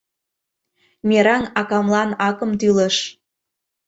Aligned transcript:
Мераҥ 1.07 1.43
акамлан 1.59 2.09
акым 2.27 2.51
тӱлыш— 2.59 2.95